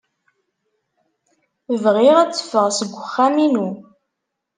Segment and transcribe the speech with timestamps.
[1.83, 3.69] Bɣiɣ ad teffɣed seg uxxam-inu.